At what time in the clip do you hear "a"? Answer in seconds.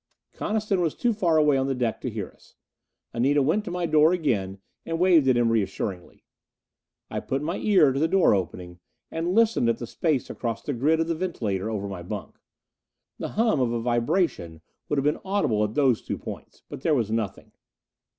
13.71-13.79